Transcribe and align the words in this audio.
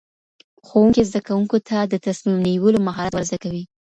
ښوونکی 0.67 1.07
زدهکوونکو 1.09 1.57
ته 1.67 1.77
د 1.91 1.93
تصمیم 2.05 2.37
نیولو 2.47 2.79
مهارت 2.87 3.11
ورزده 3.13 3.37
کوي. 3.43 3.63